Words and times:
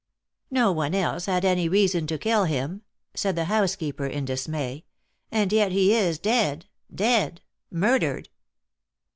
"No 0.49 0.71
one 0.71 0.95
else 0.95 1.27
had 1.27 1.45
any 1.45 1.69
reason 1.69 2.07
to 2.07 2.17
kill 2.17 2.45
him," 2.45 2.81
said 3.13 3.35
the 3.35 3.45
housekeeper 3.45 4.07
in 4.07 4.25
dismay, 4.25 4.83
"and 5.31 5.53
yet 5.53 5.71
he 5.71 5.93
is 5.93 6.17
dead 6.17 6.65
dead 6.91 7.39
murdered. 7.69 8.27